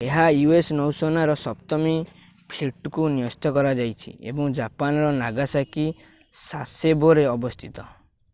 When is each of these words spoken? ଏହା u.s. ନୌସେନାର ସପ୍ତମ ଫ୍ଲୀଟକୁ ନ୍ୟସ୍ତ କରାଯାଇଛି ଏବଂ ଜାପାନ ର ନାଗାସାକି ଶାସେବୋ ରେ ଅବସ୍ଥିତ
ଏହା 0.05 0.21
u.s. 0.51 0.69
ନୌସେନାର 0.77 1.33
ସପ୍ତମ 1.41 1.91
ଫ୍ଲୀଟକୁ 2.53 3.05
ନ୍ୟସ୍ତ 3.17 3.51
କରାଯାଇଛି 3.59 4.15
ଏବଂ 4.33 4.57
ଜାପାନ 4.61 5.05
ର 5.07 5.13
ନାଗାସାକି 5.21 5.87
ଶାସେବୋ 6.49 7.15
ରେ 7.21 7.31
ଅବସ୍ଥିତ 7.37 7.89